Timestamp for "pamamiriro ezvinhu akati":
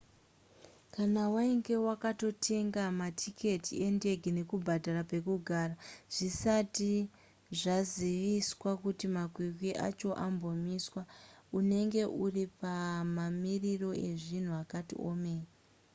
12.59-14.93